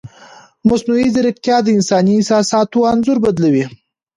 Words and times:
مصنوعي 0.67 1.07
ځیرکتیا 1.15 1.57
د 1.63 1.67
انساني 1.77 2.13
احساساتو 2.17 2.87
انځور 2.91 3.17
بدلوي. 3.25 3.65